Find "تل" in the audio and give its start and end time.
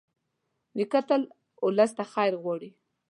1.07-1.21